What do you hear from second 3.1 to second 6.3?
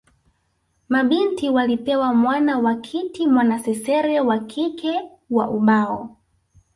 mwanasesere wa kike wa ubao